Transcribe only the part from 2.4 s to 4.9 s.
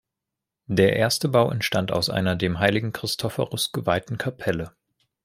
heiligen Christophorus geweihten Kapelle.